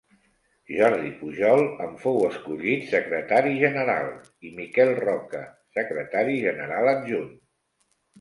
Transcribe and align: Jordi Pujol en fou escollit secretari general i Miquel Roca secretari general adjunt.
Jordi 0.75 1.09
Pujol 1.17 1.59
en 1.87 1.91
fou 2.05 2.15
escollit 2.29 2.87
secretari 2.93 3.51
general 3.63 4.09
i 4.47 4.53
Miquel 4.61 4.95
Roca 5.01 5.43
secretari 5.77 6.39
general 6.47 6.91
adjunt. 6.95 7.29